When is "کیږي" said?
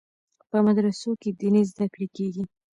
2.15-2.43